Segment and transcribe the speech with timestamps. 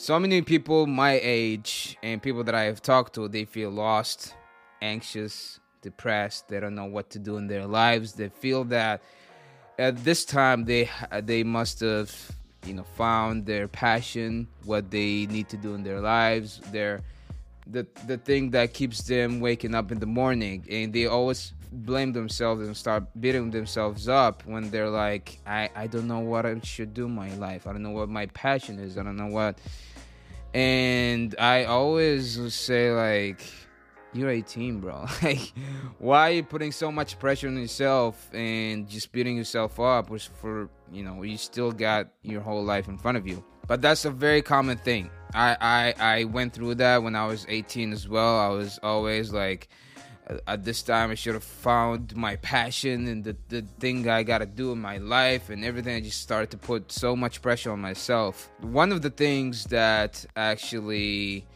[0.00, 4.34] So many people my age and people that I have talked to, they feel lost,
[4.80, 6.48] anxious, depressed.
[6.48, 8.14] They don't know what to do in their lives.
[8.14, 9.02] They feel that
[9.78, 10.88] at this time they
[11.20, 12.10] they must have
[12.64, 17.02] you know found their passion, what they need to do in their lives, their
[17.66, 22.12] the the thing that keeps them waking up in the morning, and they always blame
[22.14, 26.58] themselves and start beating themselves up when they're like, I I don't know what I
[26.60, 27.66] should do in my life.
[27.66, 28.96] I don't know what my passion is.
[28.96, 29.58] I don't know what
[30.54, 33.42] and I always say like,
[34.12, 35.06] "You're 18, bro.
[35.22, 35.52] like,
[35.98, 40.10] why are you putting so much pressure on yourself and just beating yourself up?
[40.40, 44.04] For you know, you still got your whole life in front of you." But that's
[44.04, 45.10] a very common thing.
[45.32, 48.38] I I I went through that when I was 18 as well.
[48.38, 49.68] I was always like
[50.46, 54.46] at this time I should have found my passion and the, the thing I gotta
[54.46, 55.96] do in my life and everything.
[55.96, 58.50] I just started to put so much pressure on myself.
[58.60, 61.46] One of the things that actually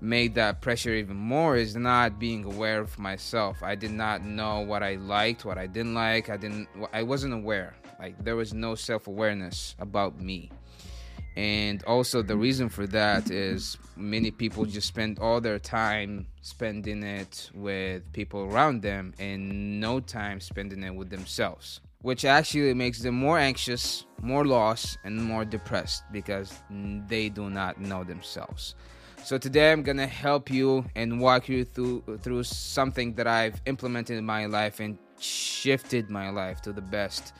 [0.00, 3.62] made that pressure even more is not being aware of myself.
[3.62, 6.30] I did not know what I liked, what I didn't like.
[6.30, 7.74] I didn't I wasn't aware.
[7.98, 10.50] Like there was no self-awareness about me.
[11.38, 17.04] And also, the reason for that is many people just spend all their time spending
[17.04, 22.98] it with people around them and no time spending it with themselves, which actually makes
[22.98, 26.52] them more anxious, more lost, and more depressed because
[27.06, 28.74] they do not know themselves.
[29.22, 34.18] So today I'm gonna help you and walk you through through something that I've implemented
[34.18, 37.32] in my life and shifted my life to the best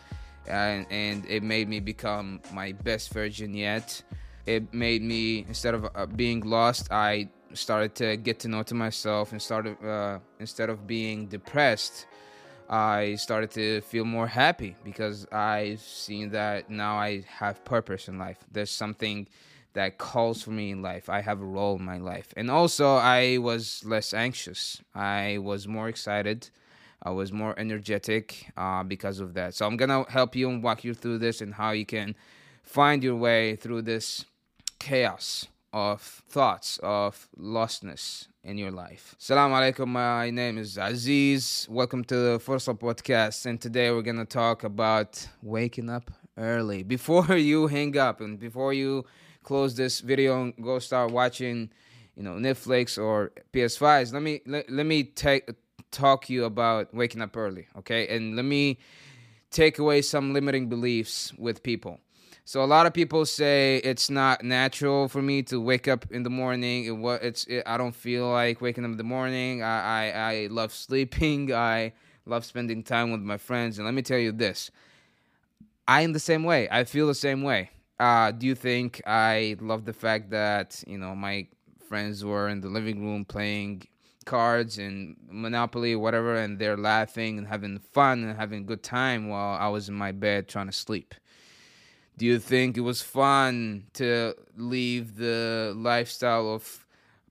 [0.48, 4.02] and, and it made me become my best version yet.
[4.46, 8.74] It made me instead of uh, being lost, I started to get to know to
[8.74, 12.06] myself and started uh, instead of being depressed.
[12.68, 18.18] I started to feel more happy because I've seen that now I have purpose in
[18.18, 18.38] life.
[18.52, 19.26] There's something
[19.72, 21.08] that calls for me in life.
[21.08, 22.34] I have a role in my life.
[22.36, 24.82] And also, I was less anxious.
[24.94, 26.50] I was more excited.
[27.02, 29.54] I was more energetic uh, because of that.
[29.54, 32.16] So I'm gonna help you and walk you through this and how you can
[32.62, 34.24] find your way through this
[34.78, 39.14] chaos of thoughts of lostness in your life.
[39.18, 39.86] Salam alaikum.
[39.88, 41.66] My name is Aziz.
[41.70, 43.46] Welcome to the Fursa podcast.
[43.46, 46.82] And today we're gonna talk about waking up early.
[46.96, 49.04] Before you hang up and before you
[49.44, 51.70] close this video and go start watching,
[52.16, 55.48] you know, Netflix or PS5s, let me let, let me take
[55.90, 58.08] talk you about waking up early, okay?
[58.14, 58.78] And let me
[59.50, 62.00] take away some limiting beliefs with people.
[62.44, 66.22] So a lot of people say it's not natural for me to wake up in
[66.22, 66.86] the morning.
[66.86, 69.62] It, what it's it, I don't feel like waking up in the morning.
[69.62, 71.52] I, I I love sleeping.
[71.72, 71.92] I
[72.24, 73.78] love spending time with my friends.
[73.78, 74.70] And let me tell you this:
[75.86, 76.68] I am the same way.
[76.70, 77.68] I feel the same way.
[78.00, 81.48] Uh, do you think I love the fact that you know my
[81.86, 83.82] friends were in the living room playing
[84.28, 89.28] cards and Monopoly, whatever, and they're laughing and having fun and having a good time
[89.28, 91.14] while I was in my bed trying to sleep.
[92.18, 96.86] Do you think it was fun to leave the lifestyle of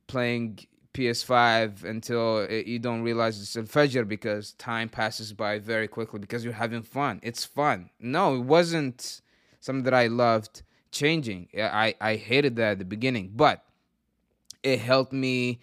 [0.07, 0.59] playing
[0.93, 6.19] PS5 until it, you don't realize it's a Fajr because time passes by very quickly
[6.19, 7.19] because you're having fun?
[7.21, 7.91] It's fun.
[7.99, 9.21] No, it wasn't
[9.59, 11.49] something that I loved changing.
[11.55, 13.63] I, I hated that at the beginning, but
[14.63, 15.59] it helped me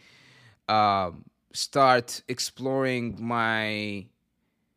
[0.69, 4.06] um, start exploring my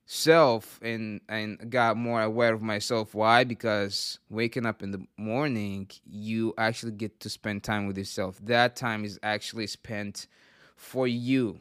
[0.06, 3.14] self and and got more aware of myself.
[3.14, 3.44] Why?
[3.44, 8.40] Because waking up in the morning you actually get to spend time with yourself.
[8.44, 10.28] That time is actually spent
[10.76, 11.60] for you.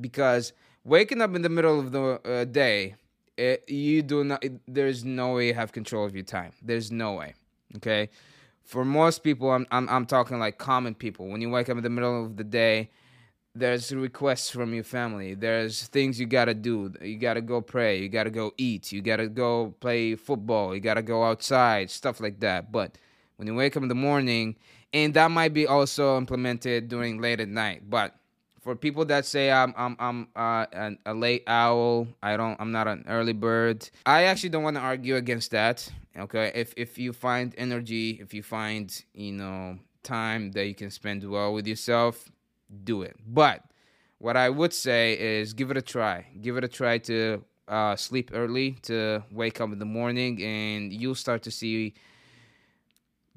[0.00, 0.52] Because
[0.84, 2.94] waking up in the middle of the uh, day
[3.36, 6.52] it, you do not it, there's no way you have control of your time.
[6.62, 7.34] There's no way
[7.76, 8.10] okay?
[8.62, 11.28] For most people I'm, I'm i'm talking like common people.
[11.28, 12.90] When you wake up in the middle of the day
[13.54, 15.34] there's requests from your family.
[15.34, 16.92] There's things you gotta do.
[17.00, 18.00] You gotta go pray.
[18.00, 18.92] You gotta go eat.
[18.92, 20.74] You gotta go play football.
[20.74, 22.70] You gotta go outside stuff like that.
[22.70, 22.96] But
[23.36, 24.56] when you wake up in the morning
[24.92, 27.88] and that might be also implemented during late at night.
[27.88, 28.14] But
[28.60, 32.70] for people that say i'm i'm i'm uh, an, a late owl i don't i'm
[32.70, 36.52] not an early bird i actually don't want to argue against that okay?
[36.54, 41.28] If if you find energy if you find you know time that you can spend
[41.28, 42.30] well with yourself
[42.84, 43.16] do it.
[43.26, 43.62] But
[44.18, 46.26] what I would say is give it a try.
[46.40, 50.92] Give it a try to uh, sleep early, to wake up in the morning, and
[50.92, 51.94] you'll start to see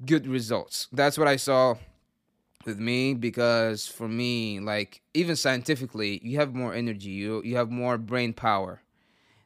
[0.04, 0.88] good results.
[0.92, 1.76] That's what I saw
[2.66, 7.10] with me because for me, like even scientifically, you have more energy.
[7.10, 8.80] You you have more brain power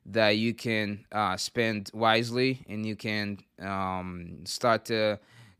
[0.06, 5.18] that you can uh, spend wisely, and you can um, start to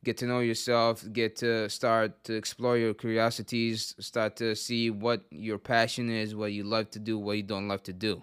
[0.08, 5.20] get to know yourself, get to start to explore your curiosities, start to see what
[5.30, 8.22] your passion is, what you love to do, what you don't love to do.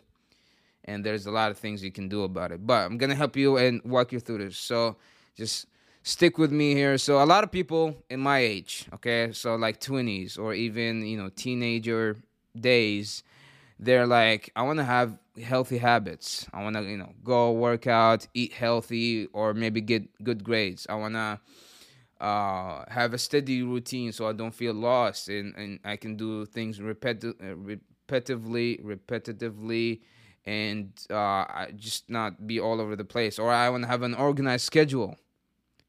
[0.85, 2.65] And there's a lot of things you can do about it.
[2.65, 4.57] But I'm going to help you and walk you through this.
[4.57, 4.95] So
[5.37, 5.67] just
[6.01, 6.97] stick with me here.
[6.97, 11.17] So a lot of people in my age, okay, so like 20s or even, you
[11.17, 12.17] know, teenager
[12.59, 13.21] days,
[13.77, 16.47] they're like, I want to have healthy habits.
[16.51, 20.87] I want to, you know, go work out, eat healthy, or maybe get good grades.
[20.89, 21.39] I want to
[22.25, 26.45] uh, have a steady routine so I don't feel lost and, and I can do
[26.45, 30.01] things repeti- uh, repetitively, repetitively,
[30.45, 33.39] and uh, just not be all over the place.
[33.39, 35.17] Or I want to have an organized schedule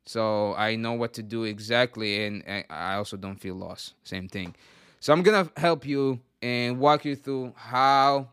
[0.07, 3.95] so I know what to do exactly, and I also don't feel lost.
[4.05, 4.55] Same thing.
[5.01, 8.29] So I'm gonna help you and walk you through how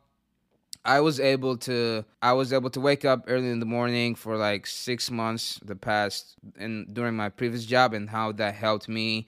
[0.86, 4.36] I was able to I was able to wake up early in the morning for
[4.36, 9.28] like six months the past and during my previous job and how that helped me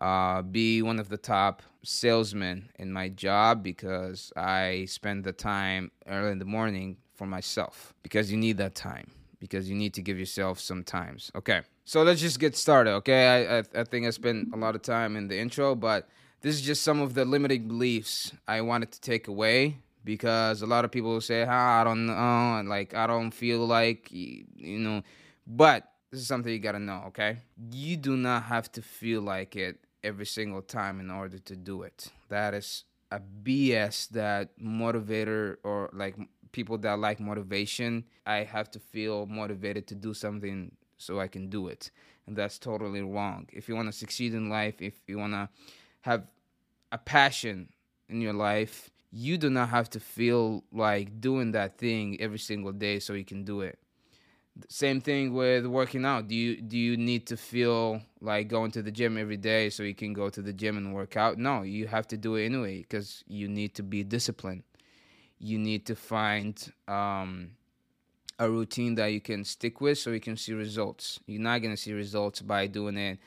[0.00, 5.90] uh, be one of the top salesmen in my job because I spend the time
[6.06, 9.10] early in the morning for myself because you need that time
[9.40, 11.32] because you need to give yourself some times.
[11.34, 12.92] Okay, so let's just get started.
[12.94, 16.08] Okay, I I, I think I spent a lot of time in the intro, but
[16.42, 20.66] this is just some of the limiting beliefs I wanted to take away because a
[20.66, 25.02] lot of people say, ah, I don't know, like I don't feel like you know,
[25.46, 27.38] but this is something you gotta know, okay?
[27.70, 31.82] You do not have to feel like it every single time in order to do
[31.82, 32.08] it.
[32.28, 36.16] That is a BS that motivator or like
[36.52, 41.48] people that like motivation, I have to feel motivated to do something so I can
[41.48, 41.90] do it.
[42.26, 43.48] And that's totally wrong.
[43.52, 45.48] If you want to succeed in life, if you want to
[46.02, 46.26] have
[46.92, 47.70] a passion
[48.08, 52.72] in your life, you do not have to feel like doing that thing every single
[52.72, 53.78] day so you can do it.
[54.68, 56.28] Same thing with working out.
[56.28, 59.82] Do you do you need to feel like going to the gym every day so
[59.82, 61.38] you can go to the gym and work out?
[61.38, 64.62] No, you have to do it anyway because you need to be disciplined.
[65.38, 66.54] You need to find
[66.86, 67.52] um,
[68.38, 71.18] a routine that you can stick with so you can see results.
[71.26, 73.18] You're not gonna see results by doing it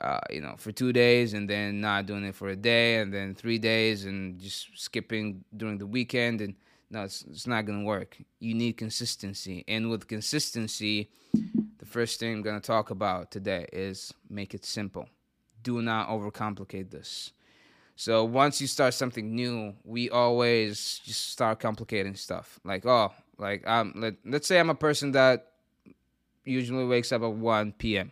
[0.00, 3.12] uh, you know, for two days and then not doing it for a day and
[3.12, 6.40] then three days and just skipping during the weekend.
[6.40, 6.54] And
[6.90, 8.16] no, it's, it's not going to work.
[8.38, 9.64] You need consistency.
[9.68, 11.10] And with consistency,
[11.78, 15.08] the first thing I'm going to talk about today is make it simple.
[15.62, 17.32] Do not overcomplicate this.
[17.96, 22.58] So once you start something new, we always just start complicating stuff.
[22.64, 25.52] Like, oh, like um, let, let's say I'm a person that
[26.44, 28.10] usually wakes up at 1 p.m.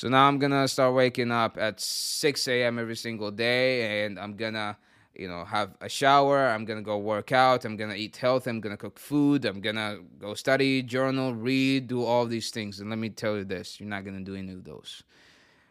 [0.00, 2.78] So now I'm gonna start waking up at 6 a.m.
[2.78, 4.78] every single day, and I'm gonna,
[5.14, 6.48] you know, have a shower.
[6.48, 7.66] I'm gonna go work out.
[7.66, 8.48] I'm gonna eat healthy.
[8.48, 9.44] I'm gonna cook food.
[9.44, 12.80] I'm gonna go study, journal, read, do all these things.
[12.80, 15.02] And let me tell you this: you're not gonna do any of those.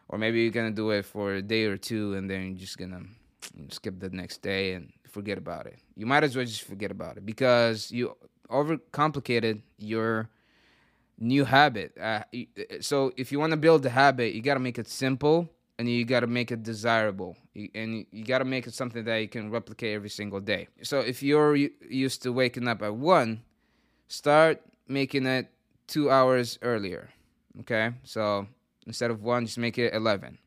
[0.09, 2.77] Or maybe you're gonna do it for a day or two, and then you're just
[2.77, 3.01] gonna
[3.69, 5.79] skip the next day and forget about it.
[5.95, 8.15] You might as well just forget about it because you
[8.51, 10.29] overcomplicated your
[11.19, 11.97] new habit.
[11.99, 12.23] Uh,
[12.81, 15.89] so if you want to build a habit, you got to make it simple and
[15.89, 17.37] you got to make it desirable.
[17.75, 20.67] And you got to make it something that you can replicate every single day.
[20.81, 23.41] So if you're used to waking up at 1,
[24.07, 25.51] start making it
[25.87, 27.09] 2 hours earlier.
[27.61, 27.91] Okay?
[28.03, 28.47] So
[28.87, 30.37] instead of 1, just make it 11.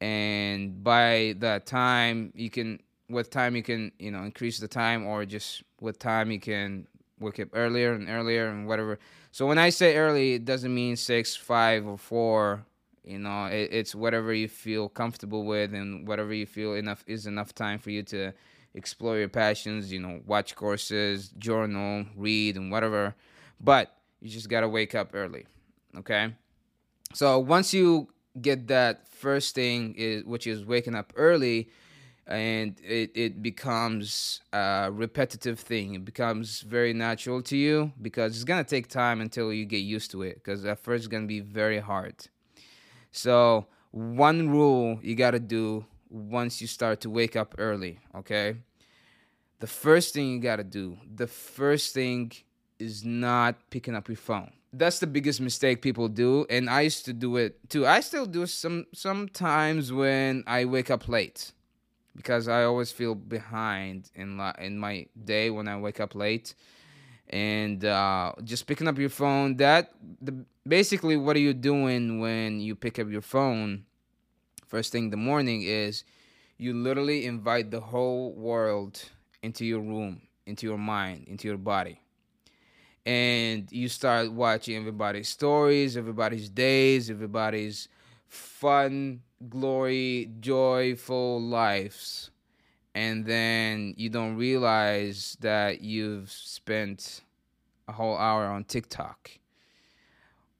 [0.00, 2.80] And by that time, you can
[3.10, 6.86] with time you can, you know, increase the time or just with time you can
[7.20, 8.98] wake up earlier and earlier and whatever.
[9.32, 12.64] So when I say early, it doesn't mean six, five, or four.
[13.04, 17.26] You know, it, it's whatever you feel comfortable with and whatever you feel enough is
[17.26, 18.32] enough time for you to
[18.74, 19.92] explore your passions.
[19.92, 23.14] You know, watch courses, journal, read, and whatever.
[23.60, 25.46] But you just gotta wake up early.
[25.96, 26.34] Okay.
[27.14, 28.08] So once you
[28.40, 31.68] get that first thing is which is waking up early
[32.28, 35.94] and it, it becomes a repetitive thing.
[35.94, 40.10] It becomes very natural to you because it's gonna take time until you get used
[40.12, 40.34] to it.
[40.34, 42.14] Because at first it's gonna be very hard.
[43.12, 48.56] So one rule you gotta do once you start to wake up early, okay?
[49.60, 52.32] The first thing you gotta do, the first thing
[52.78, 54.52] is not picking up your phone.
[54.70, 57.86] That's the biggest mistake people do, and I used to do it too.
[57.86, 61.52] I still do some sometimes when I wake up late
[62.18, 66.54] because I always feel behind in la- in my day when I wake up late,
[67.30, 69.56] and uh, just picking up your phone.
[69.58, 73.84] That the basically what are you doing when you pick up your phone
[74.66, 76.04] first thing in the morning is
[76.58, 79.02] you literally invite the whole world
[79.42, 82.00] into your room, into your mind, into your body.
[83.06, 87.88] and you start watching everybody's stories, everybody's days, everybody's
[88.28, 92.30] fun, glory, joyful lives.
[92.94, 97.22] And then you don't realize that you've spent
[97.86, 99.30] a whole hour on TikTok.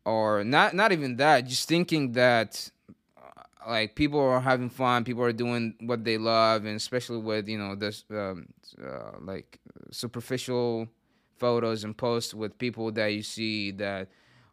[0.04, 2.70] Or not not even that, just thinking that
[3.18, 7.46] uh, like people are having fun, people are doing what they love, and especially with
[7.48, 8.46] you know this um,
[8.82, 9.58] uh, like
[9.90, 10.88] superficial
[11.36, 14.08] photos and posts with people that you see that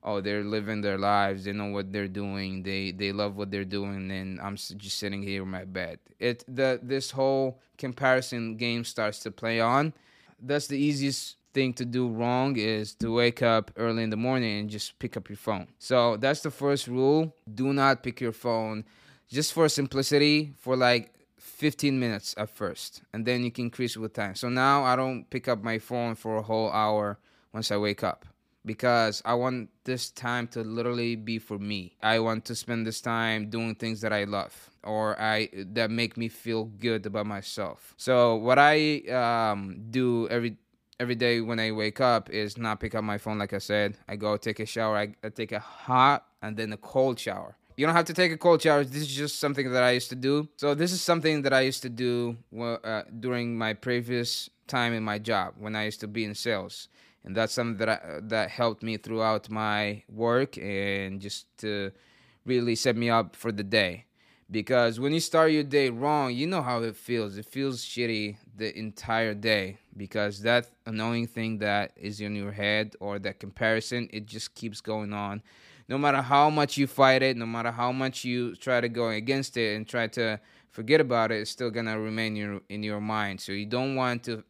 [0.05, 3.65] oh they're living their lives they know what they're doing they they love what they're
[3.65, 8.83] doing and i'm just sitting here in my bed it the this whole comparison game
[8.83, 9.93] starts to play on.
[10.39, 14.59] That's the easiest thing to do wrong is to wake up early in the morning
[14.59, 15.67] and just pick up your phone.
[15.79, 17.35] So that's the first rule.
[17.53, 18.83] Do not pick your phone.
[19.29, 24.13] Just for simplicity for like 15 minutes at first and then you can increase with
[24.13, 24.35] time.
[24.35, 27.17] So now i don't pick up my phone for a whole hour
[27.53, 28.25] once i wake up
[28.65, 31.95] because I want this time to literally be for me.
[32.01, 36.17] I want to spend this time doing things that I love or I that make
[36.17, 37.93] me feel good about myself.
[37.97, 40.57] So what I um, do every
[40.99, 43.97] every day when I wake up is not pick up my phone like I said.
[44.07, 44.97] I go take a shower.
[44.97, 47.57] I, I take a hot and then a cold shower.
[47.77, 48.85] You don't have to take a cold shower.
[48.85, 50.47] This is just something that I used to do.
[50.55, 55.03] So this is something that I used to do uh, during my previous time in
[55.03, 56.87] my job when I used to be in sales
[57.25, 61.91] and that's something that I, that helped me throughout my work and just to
[62.45, 64.05] really set me up for the day.
[64.49, 67.35] Because when you start your day wrong you know how it feels.
[67.37, 72.95] It feels shitty the entire day because that annoying thing that is in your head
[72.99, 75.41] or that comparison it just keeps going on.
[75.89, 79.09] No matter how much you fight it no matter how much you try to go
[79.09, 80.39] against it and try to
[80.69, 83.41] forget about it it's still gonna remain in your, in your mind.
[83.41, 84.43] So you don't want to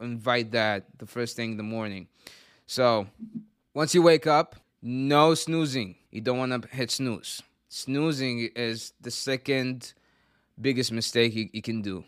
[0.00, 2.08] invite that the first thing in the morning.
[2.66, 3.06] So
[3.74, 5.96] once you wake up, no snoozing.
[6.10, 7.42] You don't want to hit snooze.
[7.68, 9.92] Snoozing is the second
[10.60, 12.04] biggest mistake you, you can do.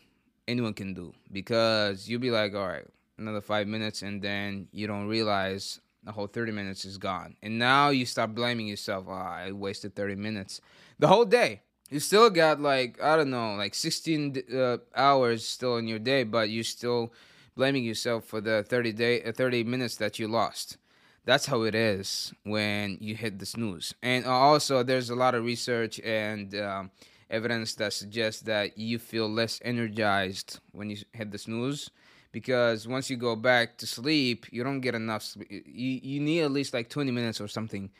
[0.49, 2.87] Anyone can do because you'll be like, all right,
[3.19, 7.37] another five minutes, and then you don't realize the whole 30 minutes is gone.
[7.43, 9.05] And now you start blaming yourself.
[9.09, 10.61] Oh, I wasted 30 minutes.
[10.99, 11.63] The whole day.
[11.91, 16.25] You still got like, I don't know, like 16 uh, hours still in your day,
[16.25, 17.13] but you still
[17.55, 20.77] blaming yourself for the 30 day uh, 30 minutes that you lost
[21.25, 25.45] that's how it is when you hit the snooze and also there's a lot of
[25.45, 26.91] research and um,
[27.31, 31.91] evidence that suggests that you feel less energized when you hit the snooze
[32.33, 35.49] because once you go back to sleep you don't get enough sleep.
[35.51, 37.91] you, you need at least like 20 minutes or something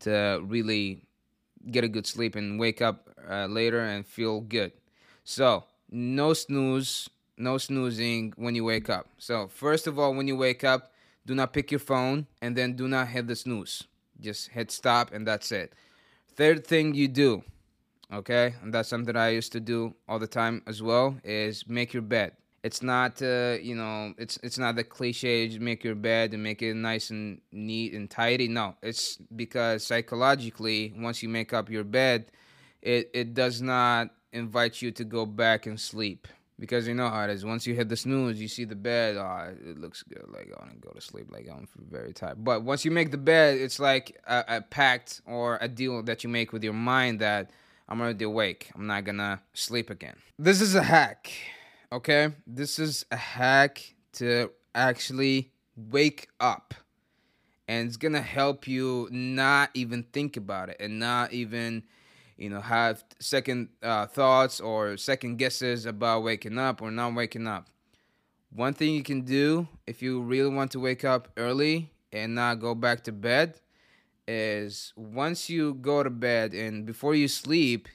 [0.00, 1.02] to really
[1.70, 4.72] get a good sleep and wake up uh, later and feel good
[5.24, 7.08] so no snooze
[7.40, 9.08] no snoozing when you wake up.
[9.18, 10.92] So, first of all, when you wake up,
[11.26, 13.84] do not pick your phone and then do not hit the snooze.
[14.20, 15.72] Just hit stop and that's it.
[16.36, 17.42] Third thing you do,
[18.12, 21.92] okay, and that's something I used to do all the time as well, is make
[21.92, 22.32] your bed.
[22.62, 25.56] It's not, uh, you know, it's it's not the cliche.
[25.58, 28.48] Make your bed and make it nice and neat and tidy.
[28.48, 32.26] No, it's because psychologically, once you make up your bed,
[32.82, 36.28] it it does not invite you to go back and sleep
[36.60, 37.44] because you know how it is.
[37.44, 39.16] Once you hit the snooze, you see the bed.
[39.16, 40.24] Oh, it looks good.
[40.28, 41.28] Like I want to go to sleep.
[41.32, 42.44] Like I'm very tired.
[42.44, 46.22] But once you make the bed, it's like a, a pact or a deal that
[46.22, 47.50] you make with your mind that
[47.88, 48.70] I'm already awake.
[48.74, 50.16] I'm not gonna sleep again.
[50.38, 51.32] This is a hack.
[51.90, 56.74] Okay, this is a hack to actually wake up,
[57.66, 61.82] and it's gonna help you not even think about it and not even
[62.40, 67.46] you know have second uh, thoughts or second guesses about waking up or not waking
[67.46, 67.68] up.
[68.50, 72.58] One thing you can do if you really want to wake up early and not
[72.58, 73.60] go back to bed
[74.26, 77.88] is once you go to bed and before you sleep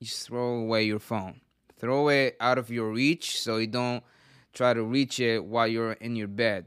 [0.00, 1.40] you throw away your phone.
[1.78, 4.02] Throw it out of your reach so you don't
[4.52, 6.66] try to reach it while you're in your bed.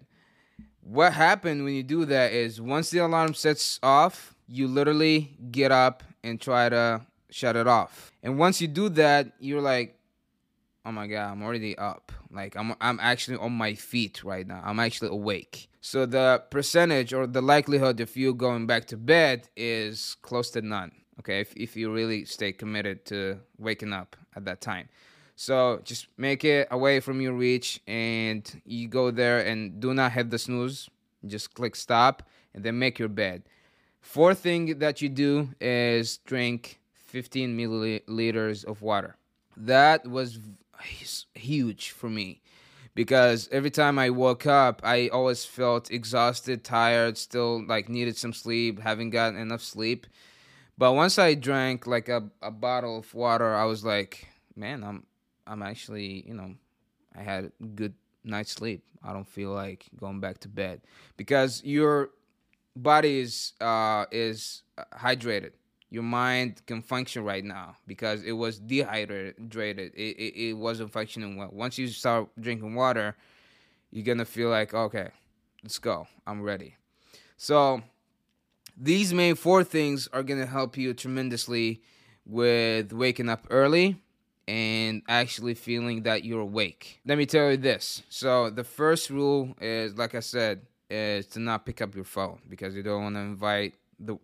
[0.81, 5.71] What happened when you do that is once the alarm sets off you literally get
[5.71, 8.11] up and try to shut it off.
[8.21, 9.97] And once you do that, you're like,
[10.85, 12.11] oh my god, I'm already up.
[12.29, 14.61] Like I'm I'm actually on my feet right now.
[14.63, 15.69] I'm actually awake.
[15.79, 20.61] So the percentage or the likelihood of you going back to bed is close to
[20.61, 20.91] none.
[21.19, 24.89] Okay, if if you really stay committed to waking up at that time.
[25.35, 30.11] So just make it away from your reach and you go there and do not
[30.11, 30.89] hit the snooze.
[31.25, 33.43] Just click stop and then make your bed.
[34.01, 39.15] Fourth thing that you do is drink 15 milliliters of water.
[39.55, 40.39] That was
[41.35, 42.41] huge for me
[42.95, 48.33] because every time I woke up, I always felt exhausted, tired, still like needed some
[48.33, 50.07] sleep, haven't gotten enough sleep.
[50.77, 55.05] But once I drank like a, a bottle of water, I was like, man, I'm
[55.45, 56.55] I'm actually, you know,
[57.15, 57.93] I had good
[58.23, 58.83] night's sleep.
[59.03, 60.81] I don't feel like going back to bed
[61.17, 62.11] because your
[62.75, 64.63] body is uh, is
[64.93, 65.51] hydrated.
[65.89, 69.35] Your mind can function right now because it was dehydrated.
[69.93, 71.49] It, it, it wasn't functioning well.
[71.51, 73.15] Once you start drinking water,
[73.91, 75.09] you're gonna feel like okay,
[75.63, 76.07] let's go.
[76.25, 76.75] I'm ready.
[77.37, 77.81] So
[78.77, 81.81] these main four things are gonna help you tremendously
[82.25, 84.01] with waking up early
[84.47, 86.99] and actually feeling that you're awake.
[87.05, 88.03] Let me tell you this.
[88.09, 92.39] So the first rule is, like I said, is to not pick up your phone
[92.49, 94.17] because you don't want to invite the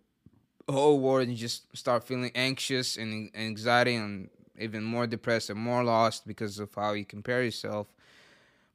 [0.68, 5.82] whole world and just start feeling anxious and anxiety and even more depressed and more
[5.82, 7.86] lost because of how you compare yourself.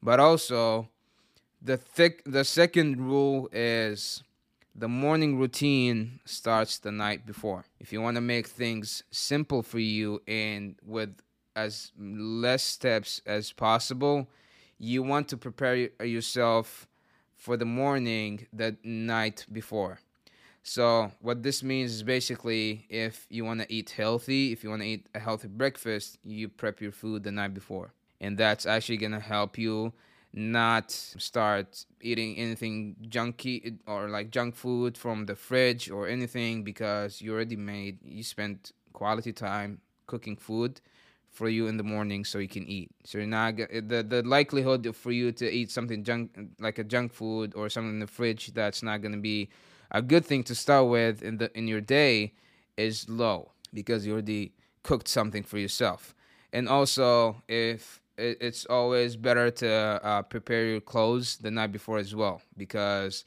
[0.02, 0.88] But also,
[1.62, 4.22] the thick the second rule is
[4.74, 7.64] the morning routine starts the night before.
[7.78, 11.20] If you want to make things simple for you and with
[11.56, 14.28] as less steps as possible.
[14.78, 16.88] You want to prepare yourself
[17.44, 20.00] for the morning the night before.
[20.62, 24.80] So what this means is basically if you want to eat healthy, if you want
[24.80, 27.92] to eat a healthy breakfast, you prep your food the night before.
[28.18, 29.92] And that's actually going to help you
[30.32, 37.20] not start eating anything junky or like junk food from the fridge or anything because
[37.20, 40.80] you already made you spent quality time cooking food
[41.34, 42.90] for you in the morning so you can eat.
[43.04, 47.12] So you're not the the likelihood for you to eat something junk like a junk
[47.12, 49.50] food or something in the fridge that's not going to be
[49.90, 52.32] a good thing to start with in the in your day
[52.76, 56.14] is low because you already cooked something for yourself.
[56.52, 62.14] And also, if it's always better to uh, prepare your clothes the night before as
[62.14, 63.24] well because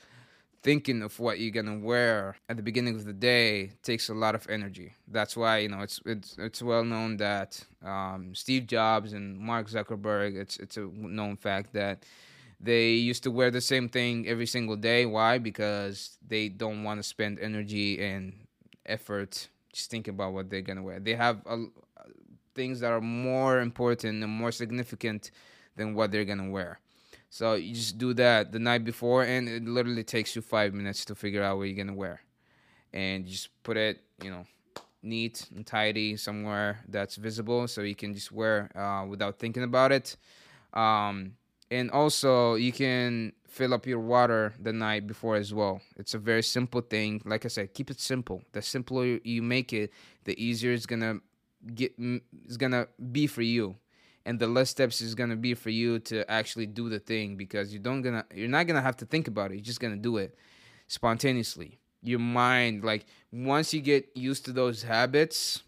[0.64, 4.36] thinking of what you're gonna wear at the beginning of the day takes a lot
[4.36, 4.94] of energy.
[5.08, 9.70] That's why you know it's it's it's well known that um, Steve Jobs and Mark
[9.70, 10.36] Zuckerberg.
[10.36, 12.06] It's it's a known fact that
[12.60, 15.06] they used to wear the same thing every single day.
[15.06, 15.38] Why?
[15.38, 18.34] Because they don't want to spend energy and
[18.86, 21.00] effort just thinking about what they're gonna wear.
[21.00, 21.42] They have
[22.56, 25.32] things that are more important and more significant
[25.76, 26.80] than what they're gonna wear.
[27.30, 31.06] So you just do that the night before, and it literally takes you five minutes
[31.06, 32.22] to figure out what you're gonna wear,
[32.94, 34.46] and you just put it, you know,
[35.04, 39.92] neat and tidy somewhere that's visible, so you can just wear uh, without thinking about
[39.92, 40.16] it.
[40.74, 41.34] Um,
[41.70, 45.82] and also, you can fill up your water the night before as well.
[45.98, 47.22] It's a very simple thing.
[47.26, 48.42] Like I said, keep it simple.
[48.54, 49.92] The simpler you make it,
[50.24, 51.20] the easier it's gonna
[51.76, 51.94] get.
[52.46, 53.76] It's gonna be for you
[54.28, 57.74] and the less steps is gonna be for you to actually do the thing because
[57.74, 59.56] you don't gonna you're not gonna have to think about it.
[59.56, 60.36] You're just gonna do it
[60.88, 61.80] spontaneously.
[62.04, 65.64] Your mind, like once you get used to those habits,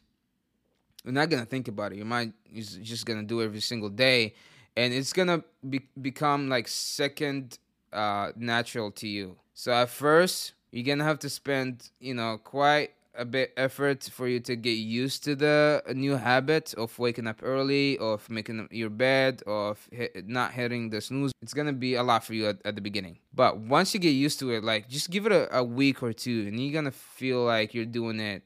[1.05, 1.95] you're not gonna think about it.
[1.95, 4.35] Your mind is just gonna do it every single day,
[4.75, 7.57] and it's gonna be, become like second
[7.93, 9.37] uh, natural to you.
[9.53, 14.27] So at first, you're gonna have to spend you know quite a bit effort for
[14.27, 18.89] you to get used to the new habit of waking up early, of making your
[18.89, 21.31] bed, of hit, not hitting the snooze.
[21.41, 23.19] It's gonna be a lot for you at, at, the beginning.
[23.33, 26.13] But once you get used to it, like just give it a, a week or
[26.13, 28.43] two, and you're gonna feel like you're doing it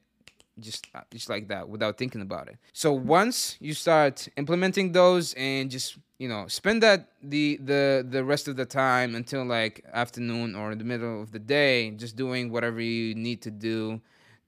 [0.60, 2.58] just just like that without thinking about it.
[2.74, 8.24] So once you start implementing those and just you know spend that the the the
[8.24, 12.16] rest of the time until like afternoon or in the middle of the day just
[12.16, 14.00] doing whatever you need to do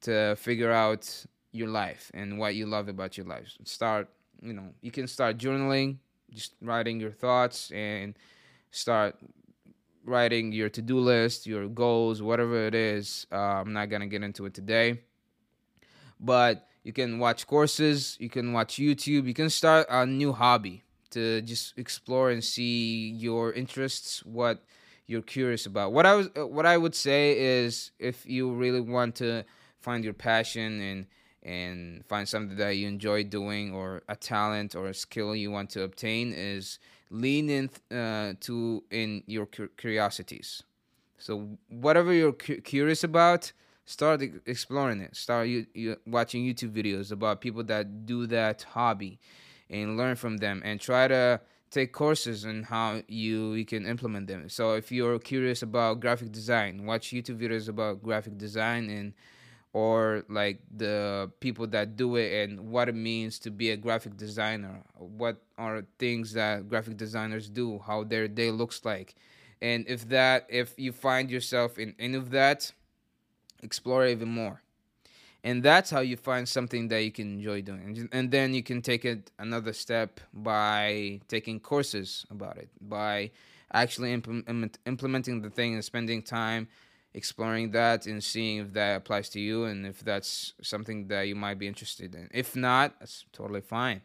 [0.01, 3.47] to figure out your life and what you love about your life.
[3.63, 4.09] Start,
[4.41, 5.97] you know, you can start journaling,
[6.31, 8.17] just writing your thoughts and
[8.71, 9.15] start
[10.03, 13.25] writing your to-do list, your goals, whatever it is.
[13.31, 15.01] Uh, I'm not gonna get into it today,
[16.19, 20.83] but you can watch courses, you can watch YouTube, you can start a new hobby
[21.11, 24.63] to just explore and see your interests, what
[25.07, 25.93] you're curious about.
[25.93, 29.45] What I was, what I would say is, if you really want to
[29.85, 31.05] find your passion and
[31.43, 35.69] and find something that you enjoy doing or a talent or a skill you want
[35.69, 36.79] to obtain is
[37.11, 39.45] lean in uh, to in your
[39.77, 40.63] curiosities.
[41.19, 41.31] So
[41.69, 43.53] whatever you're cu- curious about
[43.85, 45.15] start exploring it.
[45.15, 49.19] Start you, you watching youtube videos about people that do that hobby
[49.69, 54.27] and learn from them and try to take courses on how you, you can implement
[54.27, 54.49] them.
[54.49, 59.13] So if you're curious about graphic design watch youtube videos about graphic design and
[59.75, 64.15] or like the people that do it and what it means to be a graphic
[64.15, 64.81] designer.
[64.97, 69.15] What are things that graphic designers do how their day looks like.
[69.61, 72.71] And if that if you find yourself in any of that
[73.61, 74.61] explore even more.
[75.43, 78.07] And that's how you find something that you can enjoy doing.
[78.13, 83.31] And then you can take it another step by taking courses about it by
[83.73, 86.69] actually implement, implementing the thing and spending time
[87.15, 91.35] exploring that and seeing if that applies to you and if that's something that you
[91.35, 92.29] might be interested in.
[92.31, 94.01] If not, that's totally fine.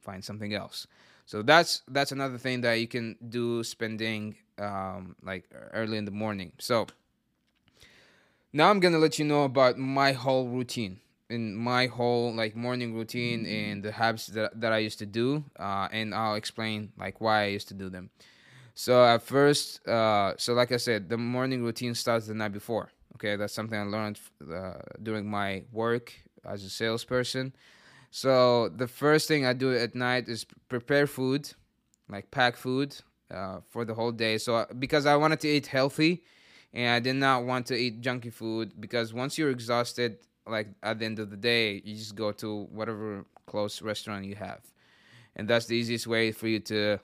[0.00, 0.86] Find something else.
[1.26, 6.10] So that's that's another thing that you can do spending um, like early in the
[6.10, 6.52] morning.
[6.58, 6.86] So
[8.52, 12.94] now I'm gonna let you know about my whole routine in my whole like morning
[12.94, 17.20] routine and the habits that, that I used to do, uh, and I'll explain like
[17.20, 18.10] why I used to do them.
[18.78, 22.92] So at first, uh, so like I said, the morning routine starts the night before.
[23.16, 26.14] Okay, that's something I learned uh, during my work
[26.44, 27.56] as a salesperson.
[28.12, 31.50] So the first thing I do at night is prepare food,
[32.08, 32.94] like pack food
[33.34, 34.38] uh, for the whole day.
[34.38, 36.22] So because I wanted to eat healthy,
[36.72, 41.00] and I did not want to eat junky food because once you're exhausted, like at
[41.00, 44.60] the end of the day, you just go to whatever close restaurant you have,
[45.34, 47.00] and that's the easiest way for you to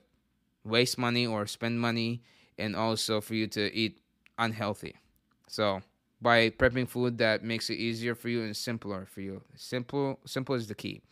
[0.65, 2.23] waste money or spend money
[2.59, 3.99] and also for you to eat
[4.39, 4.97] unhealthy.
[5.49, 5.83] So
[6.21, 9.43] by prepping food that makes it easier for you and simpler for you.
[9.57, 11.03] Simple simple is the key.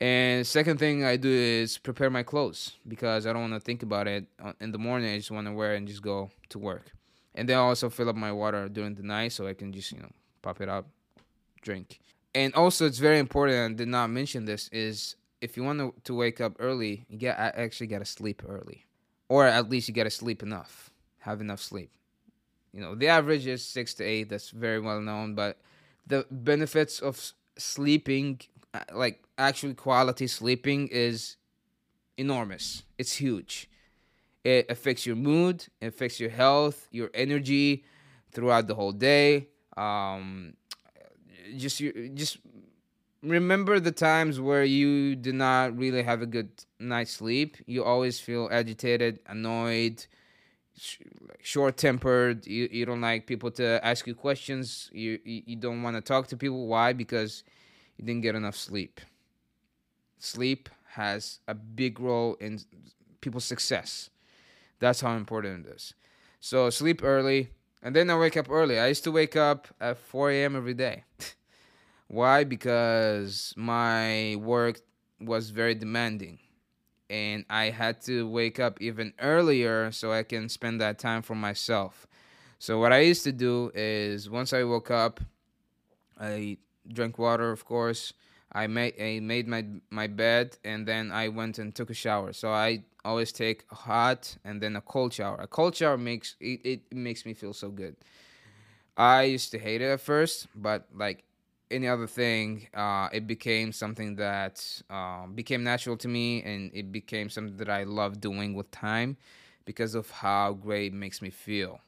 [0.00, 3.84] And second thing I do is prepare my clothes because I don't want to think
[3.84, 4.26] about it
[4.60, 5.14] in the morning.
[5.14, 6.90] I just want to wear and just go to work.
[7.36, 9.92] And then I also fill up my water during the night so I can just,
[9.92, 10.10] you know,
[10.42, 10.88] pop it up,
[11.62, 12.00] drink.
[12.34, 16.14] And also it's very important, I did not mention this, is if you want to,
[16.14, 18.86] wake up early, you get actually got to sleep early,
[19.28, 21.90] or at least you got to sleep enough, have enough sleep.
[22.72, 24.30] You know, the average is six to eight.
[24.30, 25.58] That's very well known, but
[26.06, 28.40] the benefits of sleeping,
[28.72, 31.36] uh, like actually quality sleeping, is
[32.16, 32.84] enormous.
[32.96, 33.68] It's huge.
[34.44, 37.84] It affects your mood, it affects your health, your energy
[38.32, 39.48] throughout the whole day.
[39.76, 40.54] Um,
[41.56, 42.38] just you, just
[43.22, 47.56] remember the times where you did not really have a good night's sleep.
[47.66, 50.04] You always feel agitated, annoyed,
[51.40, 52.46] short tempered.
[52.46, 54.90] You, you don't like people to ask you questions.
[54.92, 56.66] You, you don't want to talk to people.
[56.66, 56.92] Why?
[56.92, 57.44] Because
[57.96, 59.00] you didn't get enough sleep.
[60.18, 62.60] Sleep has a big role in
[63.20, 64.10] people's success.
[64.78, 65.94] That's how important it is.
[66.40, 67.50] So sleep early,
[67.82, 68.78] and then I wake up early.
[68.78, 70.56] I used to wake up at 4 a.m.
[70.56, 71.04] every day.
[72.12, 72.44] Why?
[72.44, 74.82] Because my work
[75.18, 76.40] was very demanding
[77.08, 81.34] and I had to wake up even earlier so I can spend that time for
[81.34, 82.06] myself.
[82.58, 85.20] So what I used to do is once I woke up,
[86.20, 88.12] I drank water, of course.
[88.52, 92.34] I made I made my my bed and then I went and took a shower.
[92.34, 95.36] So I always take a hot and then a cold shower.
[95.40, 97.96] A cold shower makes it, it makes me feel so good.
[98.98, 101.24] I used to hate it at first, but like
[101.72, 106.92] any other thing, uh, it became something that um, became natural to me, and it
[106.92, 109.16] became something that I love doing with time
[109.64, 111.80] because of how great it makes me feel.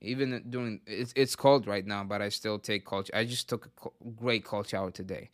[0.00, 3.10] Even during it's it's cold right now, but I still take cold.
[3.12, 5.30] I just took a great cold shower today,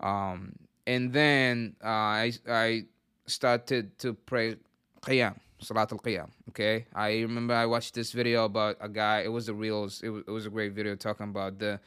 [0.00, 0.54] um,
[0.86, 2.84] and then uh, I I
[3.26, 4.56] started to pray
[5.02, 6.30] qiyam, salat al qiyam.
[6.48, 9.20] Okay, I remember I watched this video about a guy.
[9.20, 10.00] It was a reels.
[10.02, 11.78] It was, it was a great video talking about the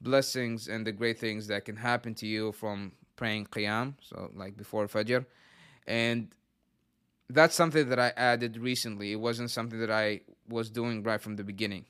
[0.00, 4.56] blessings and the great things that can happen to you from praying qiyam, so like
[4.56, 5.26] before Fajr.
[5.86, 6.28] And
[7.28, 9.12] that's something that I added recently.
[9.12, 11.84] It wasn't something that I was doing right from the beginning.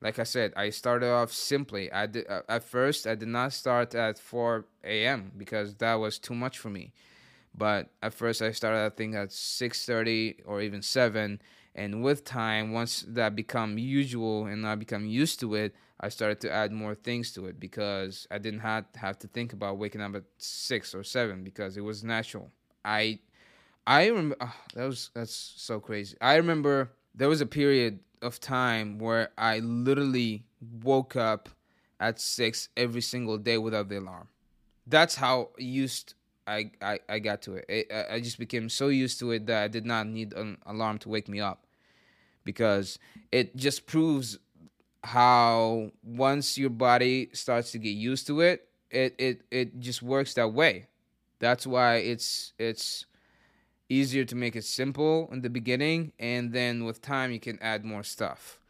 [0.00, 1.92] Like I said, I started off simply.
[1.92, 5.32] I did, uh, at first I did not start at 4 a.m.
[5.36, 6.92] because that was too much for me.
[7.54, 11.40] But at first I started I think at 6:30 or even 7
[11.74, 16.40] and with time once that become usual and I become used to it, I started
[16.40, 20.00] to add more things to it because I didn't have, have to think about waking
[20.00, 22.50] up at six or seven because it was natural.
[22.84, 23.20] I
[23.86, 26.16] I remember oh, ah, that was that's so crazy.
[26.20, 30.44] I remember there was a period of time where I literally
[30.82, 31.48] woke up
[31.98, 34.28] at six every single day without the alarm.
[34.86, 36.14] That's how used
[36.46, 37.64] I, I, I got to it.
[37.68, 38.06] it.
[38.10, 41.08] I just became so used to it that I did not need an alarm to
[41.08, 41.66] wake me up
[42.44, 42.98] because
[43.30, 44.38] it just proves
[45.04, 50.34] how once your body starts to get used to it, it it it just works
[50.34, 50.86] that way.
[51.38, 53.06] That's why it's it's
[53.88, 57.84] easier to make it simple in the beginning, and then with time you can add
[57.84, 58.60] more stuff.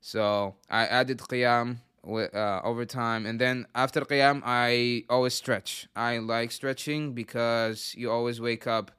[0.00, 3.26] So I added qiyam uh, over time.
[3.26, 5.88] And then after qiyam, I always stretch.
[5.96, 8.92] I like stretching because you always wake up.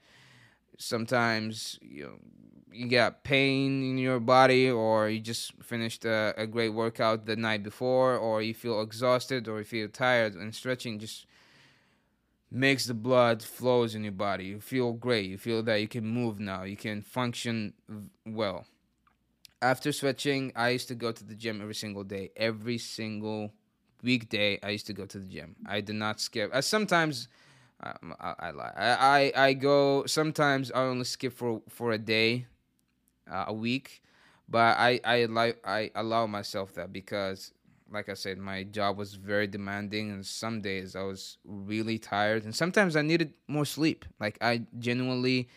[0.77, 2.19] Sometimes you know,
[2.71, 7.35] you got pain in your body, or you just finished a, a great workout the
[7.35, 10.35] night before, or you feel exhausted, or you feel tired.
[10.35, 11.25] And stretching just
[12.51, 14.45] makes the blood flows in your body.
[14.45, 15.29] You feel great.
[15.29, 16.63] You feel that you can move now.
[16.63, 17.73] You can function
[18.25, 18.65] well
[19.61, 22.31] after stretching I used to go to the gym every single day.
[22.35, 23.53] Every single
[24.03, 25.55] weekday, I used to go to the gym.
[25.65, 26.51] I did not skip.
[26.53, 27.27] I sometimes,
[27.81, 28.73] um, I, I, lie.
[28.75, 30.05] I, I, I go.
[30.05, 32.47] Sometimes I only skip for for a day,
[33.29, 34.01] uh, a week,
[34.47, 37.53] but I I like I allow myself that because,
[37.91, 42.43] like I said, my job was very demanding, and some days I was really tired,
[42.45, 44.05] and sometimes I needed more sleep.
[44.19, 45.49] Like I genuinely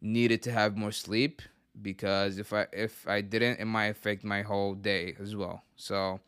[0.00, 1.42] needed to have more sleep
[1.80, 5.62] because if I if I didn't, it might affect my whole day as well.
[5.76, 6.20] So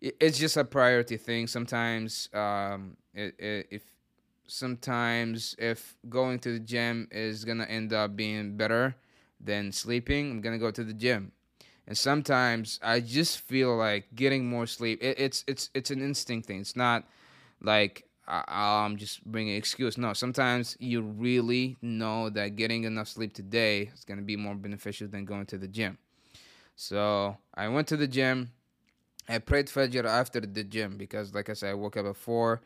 [0.00, 1.46] it's just a priority thing.
[1.46, 3.82] Sometimes, um, it, it, if
[4.46, 8.94] sometimes if going to the gym is gonna end up being better
[9.40, 11.32] than sleeping, I'm gonna go to the gym.
[11.86, 15.02] And sometimes I just feel like getting more sleep.
[15.02, 16.60] It, it's it's it's an instinct thing.
[16.60, 17.04] It's not
[17.60, 19.96] like I, am just bringing an excuse.
[19.96, 25.06] No, sometimes you really know that getting enough sleep today is to be more beneficial
[25.08, 25.98] than going to the gym.
[26.74, 28.50] So I went to the gym.
[29.28, 32.60] I prayed Fajr after the gym because, like I said, I woke up at 4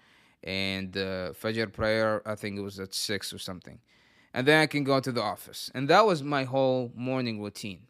[0.44, 3.78] and uh, Fajr prayer, I think it was at 6 or something.
[4.32, 5.70] And then I can go to the office.
[5.74, 7.86] And that was my whole morning routine.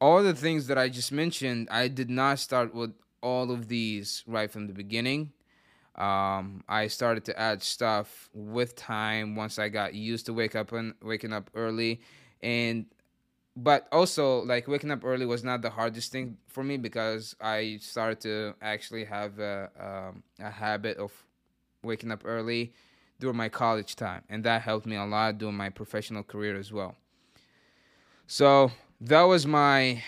[0.00, 2.92] All the things that I just mentioned, I did not start with
[3.22, 5.32] all of these right from the beginning
[5.94, 10.72] um, I started to add stuff with time once I got used to wake up
[10.72, 12.00] and waking up early,
[12.42, 12.86] and
[13.54, 17.78] but also like waking up early was not the hardest thing for me because I
[17.82, 21.12] started to actually have a, um, a habit of
[21.82, 22.72] waking up early
[23.22, 26.72] during my college time, and that helped me a lot during my professional career as
[26.72, 26.96] well.
[28.26, 30.02] So that was my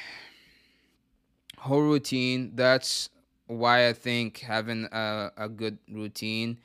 [1.59, 2.51] whole routine.
[2.57, 3.11] That's
[3.47, 6.59] why I think having a, a good routine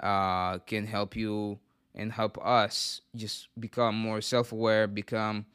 [0.00, 1.60] uh, can help you
[1.94, 5.46] and help us just become more self aware, become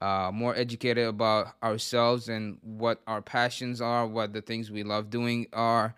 [0.00, 5.10] uh, more educated about ourselves and what our passions are, what the things we love
[5.10, 5.94] doing are,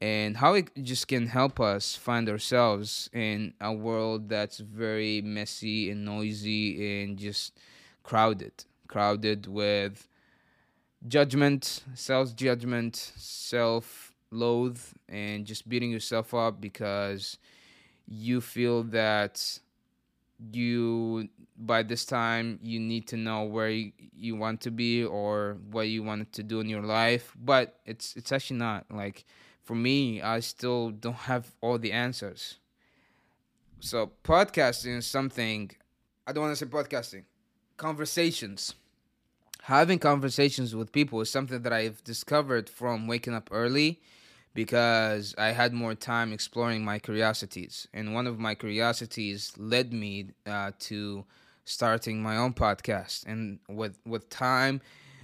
[0.00, 5.90] and how it just can help us find ourselves in a world that's very messy
[5.90, 7.58] and noisy and just
[8.04, 10.06] crowded, crowded with
[11.06, 17.38] judgment, self judgment, self loathe, and just beating yourself up because
[18.06, 19.58] you feel that
[20.52, 25.56] you by this time you need to know where you, you want to be or
[25.70, 29.24] what you wanted to do in your life but it's it's actually not like
[29.68, 32.56] for me i still don't have all the answers
[33.80, 35.70] so podcasting is something
[36.26, 37.24] i don't want to say podcasting
[37.76, 38.74] conversations
[39.68, 44.00] having conversations with people is something that I've discovered from waking up early
[44.54, 47.86] because I had more time exploring my curiosities.
[47.92, 51.26] And one of my curiosities led me uh, to
[51.66, 53.26] starting my own podcast.
[53.26, 54.80] And with with time,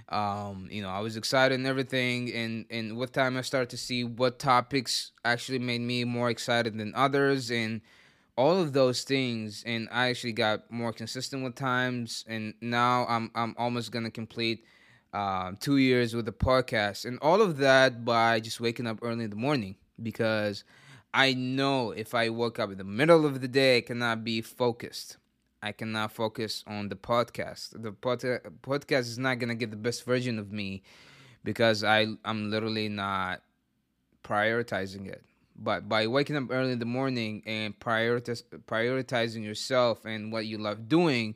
[0.09, 2.31] um, you know, I was excited and everything.
[2.33, 6.77] And and with time, I started to see what topics actually made me more excited
[6.77, 7.51] than others.
[7.51, 7.81] And
[8.37, 13.31] all of those things and I actually got more consistent with times and now I'm
[13.33, 14.65] I'm almost gonna complete
[15.13, 19.23] uh, two years with the podcast and all of that by just waking up early
[19.23, 20.65] in the morning because
[21.13, 24.41] I know if I woke up in the middle of the day I cannot be
[24.41, 25.15] focused.
[25.65, 27.81] I cannot focus on the podcast.
[27.81, 30.83] The pod- podcast is not gonna get the best version of me
[31.43, 33.41] because I I'm literally not
[34.23, 35.23] prioritizing it
[35.55, 40.57] but by waking up early in the morning and prioritize, prioritizing yourself and what you
[40.57, 41.35] love doing,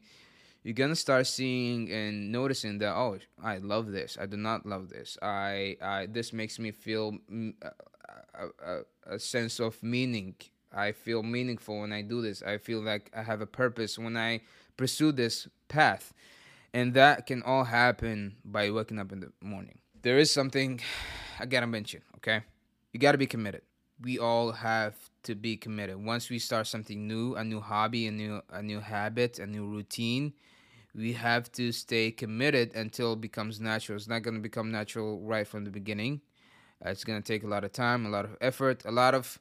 [0.64, 4.18] you're gonna start seeing and noticing that oh, I love this.
[4.20, 5.18] I do not love this.
[5.22, 8.82] I, I this makes me feel mm, a, a,
[9.16, 10.36] a sense of meaning.
[10.74, 12.42] I feel meaningful when I do this.
[12.44, 14.42] I feel like I have a purpose when I
[14.78, 16.14] pursue this path.
[16.74, 19.80] And that can all happen by waking up in the morning.
[20.02, 20.80] There is something
[21.40, 22.42] I gotta mention, okay?
[22.94, 23.62] You gotta be committed
[24.02, 26.04] we all have to be committed.
[26.04, 29.68] Once we start something new, a new hobby, a new a new habit, a new
[29.68, 30.34] routine,
[30.96, 33.98] we have to stay committed until it becomes natural.
[33.98, 36.22] It's not to become natural right from the beginning.
[36.86, 39.38] Uh, it's to take a lot of time, a lot of effort, a lot of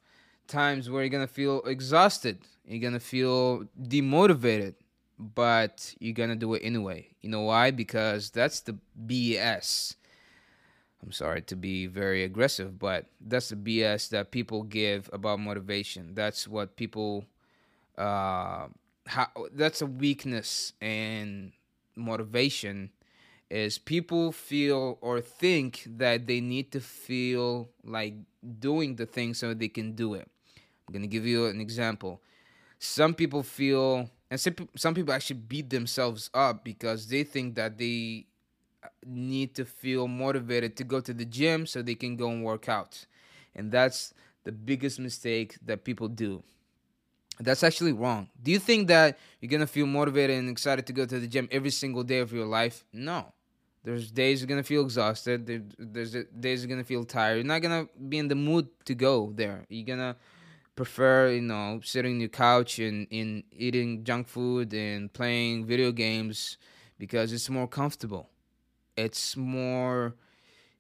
[0.48, 2.38] times where you're to feel exhausted.
[2.66, 4.74] You're to feel demotivated,
[5.18, 7.08] but you're to do it anyway.
[7.22, 7.70] You know why?
[7.70, 9.94] Because that's the BS
[11.02, 16.14] I'm sorry to be very aggressive, but that's the BS that people give about motivation.
[16.14, 17.24] That's what people,
[17.96, 18.66] uh,
[19.06, 21.52] how, that's a weakness in
[21.94, 22.90] motivation
[23.48, 28.14] is people feel or think that they need to feel like
[28.58, 30.28] doing the thing so they can do it.
[30.88, 32.22] I'm going to give you an example.
[32.78, 38.26] Some people feel, and some people actually beat themselves up because they think that they
[38.82, 42.42] uh, need to feel motivated to go to the gym so they can go and
[42.42, 43.04] work out.
[43.54, 46.42] And that's the biggest mistake that people do.
[47.40, 48.28] That's actually wrong.
[48.42, 51.26] Do you think that you're going to feel motivated and excited to go to the
[51.26, 52.84] gym every single day of your life?
[52.92, 53.32] No.
[53.84, 55.46] There's days you're going to feel exhausted.
[55.78, 57.36] There's days you're going to feel tired.
[57.36, 59.64] You're not going to be in the mood to go there.
[59.68, 60.16] You're going to
[60.78, 63.30] prefer, you know, sitting on your couch and, and
[63.66, 66.36] eating junk food and playing video games
[66.98, 68.24] because it's more comfortable
[68.98, 70.14] it's more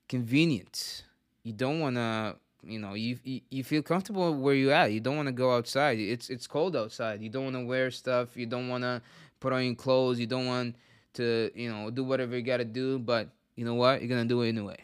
[0.08, 1.04] convenient.
[1.44, 4.92] You don't want to, you know, you, you you feel comfortable where you at.
[4.92, 5.98] You don't want to go outside.
[5.98, 7.22] It's it's cold outside.
[7.22, 8.36] You don't want to wear stuff.
[8.36, 9.00] You don't want to
[9.40, 10.18] put on your clothes.
[10.18, 10.74] You don't want
[11.14, 12.98] to, you know, do whatever you got to do.
[12.98, 14.02] But you know what?
[14.02, 14.78] You're gonna do it anyway,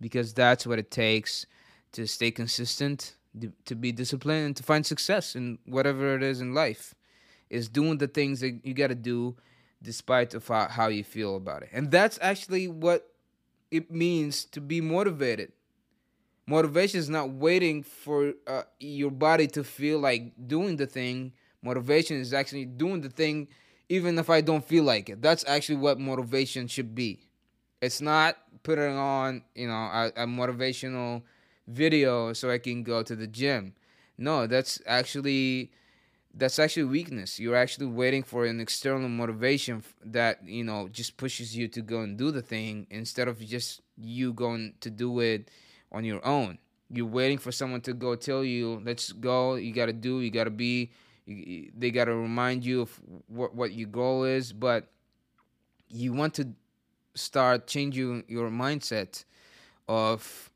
[0.00, 1.46] because that's what it takes
[1.92, 3.14] to stay consistent,
[3.64, 6.94] to be disciplined, and to find success in whatever it is in life.
[7.48, 9.36] Is doing the things that you got to do
[9.82, 11.68] despite of how, you feel about it.
[11.72, 13.08] And that's actually what
[13.70, 15.52] it means to be motivated.
[16.46, 21.32] Motivation is not waiting for uh, your body to feel like doing the thing.
[21.62, 23.48] Motivation is actually doing the thing
[23.88, 25.22] even if I don't feel like it.
[25.22, 27.28] That's actually what motivation should be.
[27.80, 31.22] It's not putting on, you know, a, a motivational
[31.66, 33.74] video so I can go to the gym.
[34.18, 35.70] No, that's actually
[36.34, 37.40] that's actually weakness.
[37.40, 42.00] You're actually waiting for an external motivation that you know just pushes you to go
[42.00, 45.50] and do the thing instead of just you going to do it
[45.90, 46.58] on your own.
[46.90, 50.20] You're waiting for someone to go tell you, "Let's go." You got to do.
[50.20, 50.90] You got to be.
[51.26, 54.88] They got to remind you of what what your goal is, but
[55.88, 56.52] you want to
[57.14, 59.24] start changing your mindset
[59.88, 60.50] of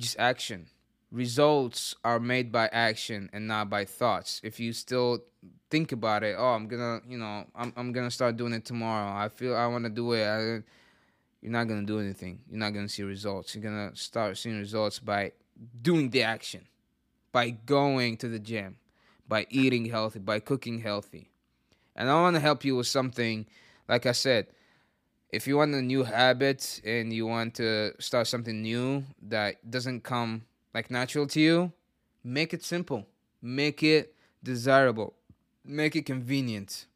[0.00, 0.66] just action
[1.12, 4.40] results are made by action and not by thoughts.
[4.44, 5.24] If you still
[5.70, 9.12] think about it, oh, I'm gonna, you know, I'm I'm gonna start doing it tomorrow.
[9.12, 10.24] I feel I want to do it.
[10.24, 10.62] I,
[11.40, 12.40] you're not gonna do anything.
[12.48, 13.54] You're not gonna see results.
[13.54, 15.32] You're gonna start seeing results by
[15.82, 16.66] doing the action,
[17.32, 18.76] by going to the gym,
[19.26, 21.30] by eating healthy, by cooking healthy.
[21.96, 23.46] And I want to help you with something.
[23.88, 24.46] Like I said,
[25.32, 30.02] if you want a new habit and you want to start something new that doesn't
[30.02, 30.42] come
[30.74, 31.72] like natural to you,
[32.24, 33.06] make it simple.
[33.40, 35.14] Make it desirable.
[35.64, 36.86] Make it convenient.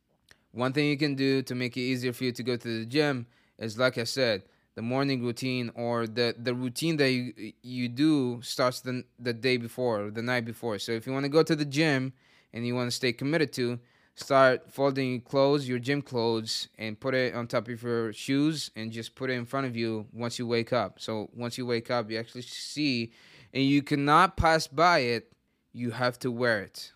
[0.53, 2.87] One thing you can do to make it easier for you to go to the
[2.87, 3.27] gym
[3.59, 4.43] is like I said,
[4.75, 9.57] the morning routine or the, the routine that you you do starts the the day
[9.57, 10.79] before, the night before.
[10.79, 12.13] So if you want to go to the gym
[12.53, 13.79] and you want to stay committed to,
[14.15, 18.93] start folding clothes, your gym clothes, and put it on top of your shoes and
[18.93, 21.01] just put it in front of you once you wake up.
[21.01, 23.13] So once you wake up, you actually see
[23.53, 25.33] and you cannot pass by it,
[25.73, 26.93] you have to wear it.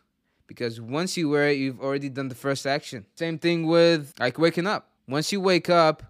[0.47, 3.05] Because once you wear it, you've already done the first action.
[3.17, 4.91] Same thing with like waking up.
[5.07, 6.03] Once you wake up,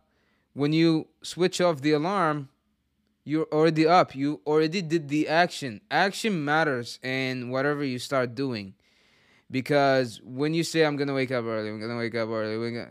[0.54, 2.48] when you switch off the alarm,
[3.24, 4.14] you're already up.
[4.14, 5.80] You already did the action.
[5.90, 8.74] Action matters in whatever you start doing.
[9.50, 12.86] Because when you say, I'm to wake up early, I'm to wake up early,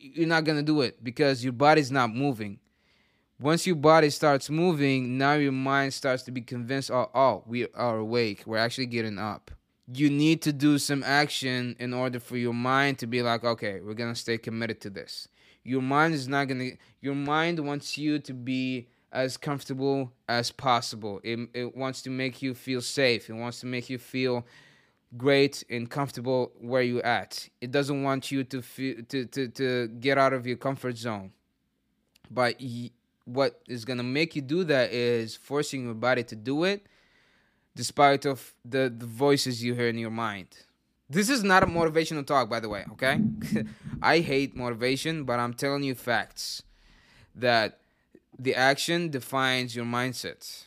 [0.00, 2.58] you're not to do it because your body's not moving
[3.40, 7.66] once your body starts moving, now your mind starts to be convinced, oh, oh, we
[7.74, 8.42] are awake.
[8.46, 9.50] We're actually getting up.
[9.92, 13.80] You need to do some action in order for your mind to be like, okay,
[13.80, 15.28] we're gonna stay committed to this.
[15.62, 16.70] Your mind is not gonna.
[17.02, 21.20] Your mind wants you to be as comfortable as possible.
[21.22, 23.28] It, it wants to make you feel safe.
[23.28, 24.46] It wants to make you feel
[25.16, 27.48] great and comfortable where you're at.
[27.60, 31.32] It doesn't want you to feel to to, to get out of your comfort zone.
[32.30, 32.60] But
[33.24, 36.86] what is gonna make you do that is forcing your body to do it
[37.74, 40.48] despite of the, the voices you hear in your mind
[41.08, 43.18] this is not a motivational talk by the way okay
[44.02, 46.62] i hate motivation but i'm telling you facts
[47.34, 47.80] that
[48.38, 50.64] the action defines your mindset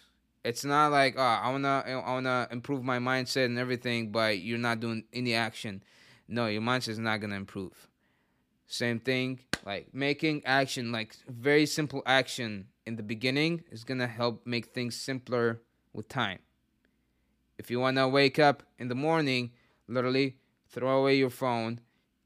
[0.48, 4.58] it's not like oh i wanna i wanna improve my mindset and everything but you're
[4.58, 5.84] not doing any action.
[6.28, 7.90] No your mindset is not gonna improve.
[8.66, 14.48] Same thing like making action like very simple action in the beginning is to help
[14.48, 16.40] make things simpler with time.
[17.58, 19.52] If you want to wake up in the morning
[19.88, 20.38] literally
[20.70, 21.82] throw away your phone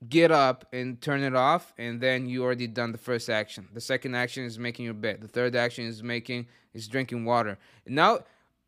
[0.08, 3.68] get up and turn it off and then you already done the first action.
[3.74, 5.22] The second action is making your bed.
[5.22, 7.58] The third action is making is drinking water.
[7.86, 8.20] Now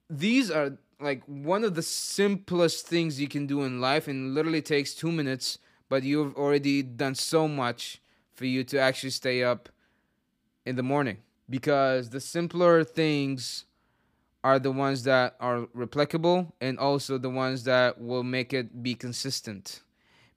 [0.10, 4.62] these are like one of the simplest things you can do in life and literally
[4.62, 5.58] takes two minutes
[5.90, 8.02] but you've already done so much
[8.34, 9.70] for you to actually stay up
[10.66, 11.18] in the morning.
[11.48, 13.66] Because the simpler things
[14.44, 18.96] are the ones that are replicable and also the ones that will make it be
[18.96, 19.83] consistent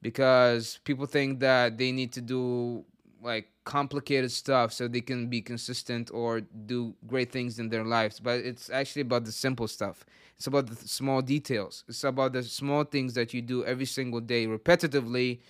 [0.07, 2.85] because people think that they need to do
[3.21, 8.21] like complicated stuff so they can be consistent or do great things in their lives
[8.21, 10.05] but it's actually about the simple stuff.
[10.37, 11.83] It's about the small details.
[11.89, 15.41] It's about the small things that you do every single day repetitively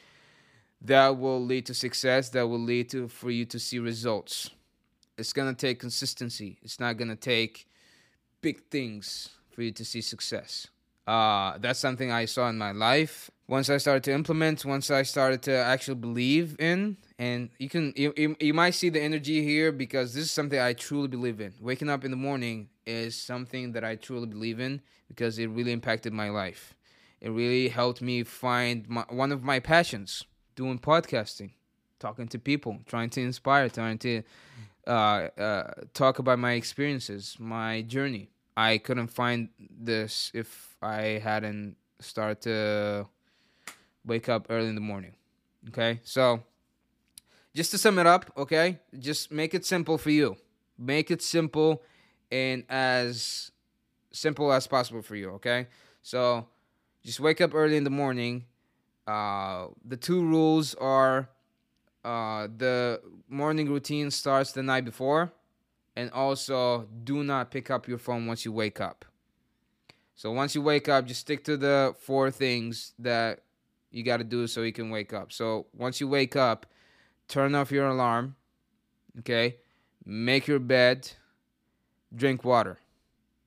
[0.81, 4.49] that will lead to success that will lead to for you to see results.
[5.19, 6.57] It's going to take consistency.
[6.63, 7.69] It's not going to take
[8.41, 10.69] big things for you to see success.
[11.07, 15.03] Uh, that's something i saw in my life once I started to implement, once I
[15.03, 19.43] started to actually believe in, and you can you, you, you, might see the energy
[19.43, 21.55] here because this is something I truly believe in.
[21.61, 25.73] Waking up in the morning is something that I truly believe in because it really
[25.73, 26.75] impacted my life.
[27.21, 30.25] It really helped me find my, one of my passions,
[30.57, 31.53] doing podcasting,
[31.99, 34.23] talking to people, trying to inspire, trying to
[34.87, 34.91] uh,
[35.39, 38.29] uh, talk about my experiences, my journey.
[38.57, 43.07] I couldn't find this if I hadn't started to
[44.07, 45.13] wake up early in the morning.
[45.69, 46.01] Okay?
[46.05, 46.43] So,
[47.55, 48.79] just to sum it up, okay?
[48.99, 50.37] Just make it simple for you.
[50.79, 51.83] Make it simple
[52.31, 53.51] and as
[54.13, 55.67] simple as possible for you, okay?
[56.03, 56.47] So,
[57.05, 58.45] just wake up early in the morning.
[59.07, 61.29] Uh, the two rules are
[62.05, 65.33] uh, the morning routine starts the night before,
[65.97, 69.05] and also do not pick up your phone once you wake up.
[70.15, 73.41] So once you wake up, just stick to the four things that
[73.91, 75.33] you got to do so you can wake up.
[75.33, 76.67] So once you wake up,
[77.29, 78.37] turn off your alarm,
[79.21, 79.57] okay?
[80.05, 81.11] Make your bed,
[82.15, 82.79] drink water.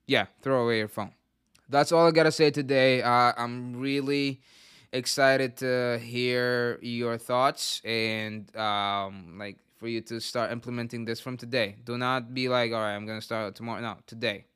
[0.06, 1.12] Yeah, throw away your phone.
[1.68, 3.00] That's all I got to say today.
[3.02, 4.40] Uh, I'm really
[4.92, 11.36] excited to hear your thoughts and um, like for you to start implementing this from
[11.36, 11.76] today.
[11.84, 13.80] Do not be like, all right, I'm going to start tomorrow.
[13.80, 14.46] No, today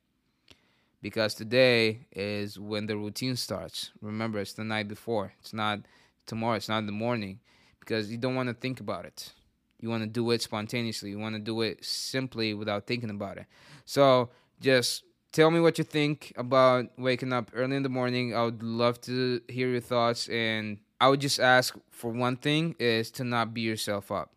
[1.05, 3.91] because today is when the routine starts.
[4.01, 5.35] Remember, it's the night before.
[5.39, 5.81] It's not
[6.25, 6.55] tomorrow.
[6.55, 7.41] It's not the morning
[7.79, 9.35] because you don't want to think about it.
[9.83, 11.11] You want to do it spontaneously.
[11.11, 13.45] You want to do it simply without thinking about it.
[13.85, 14.31] So
[14.63, 18.35] just tell me what you think about waking up early in the morning.
[18.35, 20.31] I would love to hear your thoughts.
[20.31, 24.33] And I would just ask for one thing is to not beat yourself up.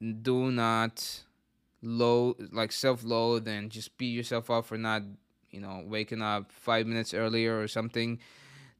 [0.00, 1.24] Do not
[1.82, 5.02] low like self loathe and just beat yourself up for not
[5.56, 8.18] you know, waking up five minutes earlier or something.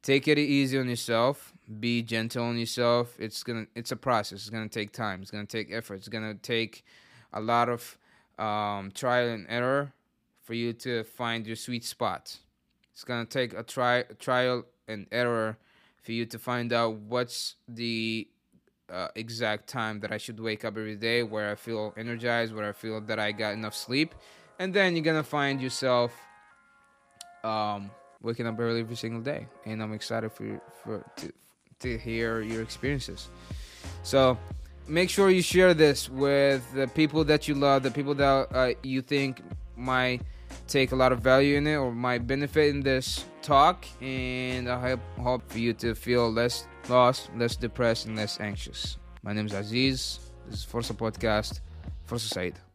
[0.03, 1.55] Take it easy on yourself.
[1.81, 3.17] Be gentle on yourself.
[3.19, 3.67] It's gonna.
[3.75, 4.41] It's a process.
[4.41, 5.23] It's gonna take time.
[5.23, 5.95] It's gonna take effort.
[5.95, 6.85] It's gonna take
[7.33, 7.99] a lot of
[8.39, 9.95] um, trial and error
[10.45, 12.37] for you to find your sweet spot.
[12.93, 15.57] It's gonna take a try trial and error
[16.03, 18.29] for you to find out what's the
[18.93, 22.69] uh, exact time that I should wake up every day, where I feel energized, where
[22.69, 24.15] I feel that I got enough sleep,
[24.59, 26.13] and then you're gonna find yourself
[27.47, 27.91] um,
[28.23, 31.33] waking up early every single day, and I'm excited for for to,
[31.81, 33.29] to hear your experiences.
[34.03, 34.39] So
[34.89, 38.75] make sure you share this with the people that you love, the people that uh,
[38.83, 39.43] you think
[39.77, 40.23] might
[40.69, 43.87] take a lot of value in it or might benefit in this talk.
[44.01, 48.99] And I hope, hope for you to feel less lost, less depressed, and less anxious.
[49.23, 50.21] My name is Aziz.
[50.49, 51.61] This is Forza Podcast.
[52.05, 52.66] Forza Said.